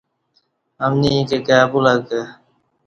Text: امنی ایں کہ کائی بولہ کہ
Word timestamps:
امنی 0.83 1.07
ایں 1.13 1.25
کہ 1.29 1.37
کائی 1.47 1.65
بولہ 1.71 1.93
کہ 2.07 2.19